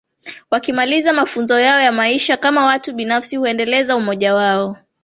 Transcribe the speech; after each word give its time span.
wakimaliza 0.51 1.13
mafunzo 1.13 1.59
yao 1.59 1.79
ya 1.81 1.91
maisha 1.91 2.37
kama 2.37 2.65
watu 2.65 2.93
binafsi 2.93 3.37
huendeleza 3.37 3.95
umoja 3.97 4.35
wao 4.35 4.77